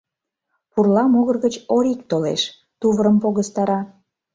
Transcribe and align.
Пурла 0.71 1.03
могыр 1.13 1.37
гыч 1.45 1.55
Орик 1.75 2.01
толеш, 2.09 2.41
тувырым 2.79 3.17
погыстара. 3.23 3.79